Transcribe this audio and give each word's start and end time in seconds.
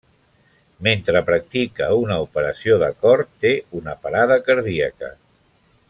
Mentre 0.85 1.19
practica 1.27 1.89
una 2.05 2.17
operació 2.23 2.79
de 2.85 2.91
cor, 3.05 3.23
té 3.45 3.53
una 3.81 3.97
parada 4.07 4.39
cardíaca. 4.49 5.13